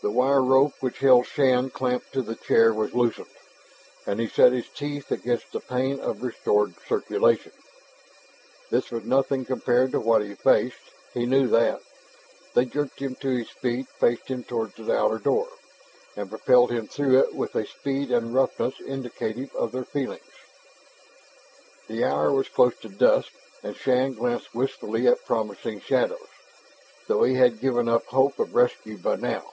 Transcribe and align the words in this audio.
The 0.00 0.12
wire 0.12 0.40
rope 0.44 0.74
which 0.78 0.98
held 1.00 1.26
Shann 1.26 1.70
clamped 1.70 2.12
to 2.12 2.22
the 2.22 2.36
chair 2.36 2.72
was 2.72 2.94
loosened, 2.94 3.26
and 4.06 4.20
he 4.20 4.28
set 4.28 4.52
his 4.52 4.68
teeth 4.68 5.10
against 5.10 5.50
the 5.50 5.58
pain 5.58 5.98
of 5.98 6.22
restored 6.22 6.74
circulation, 6.86 7.50
This 8.70 8.92
was 8.92 9.02
nothing 9.02 9.44
compared 9.44 9.90
to 9.90 9.98
what 9.98 10.22
he 10.22 10.36
faced; 10.36 10.78
he 11.12 11.26
knew 11.26 11.48
that. 11.48 11.80
They 12.54 12.64
jerked 12.64 13.00
him 13.00 13.16
to 13.16 13.28
his 13.38 13.50
feet, 13.50 13.88
faced 13.88 14.28
him 14.28 14.44
toward 14.44 14.72
the 14.76 14.96
outer 14.96 15.18
door, 15.18 15.48
and 16.16 16.30
propelled 16.30 16.70
him 16.70 16.86
through 16.86 17.18
it 17.18 17.34
with 17.34 17.56
a 17.56 17.66
speed 17.66 18.12
and 18.12 18.32
roughness 18.32 18.78
indicative 18.78 19.52
of 19.56 19.72
their 19.72 19.84
feelings. 19.84 20.22
The 21.88 22.04
hour 22.04 22.30
was 22.30 22.48
close 22.48 22.78
to 22.82 22.88
dusk 22.88 23.32
and 23.64 23.74
Shann 23.74 24.12
glanced 24.12 24.54
wistfully 24.54 25.08
at 25.08 25.26
promising 25.26 25.80
shadows, 25.80 26.28
though 27.08 27.24
he 27.24 27.34
had 27.34 27.58
given 27.60 27.88
up 27.88 28.06
hope 28.06 28.38
of 28.38 28.54
rescue 28.54 28.96
by 28.96 29.16
now. 29.16 29.44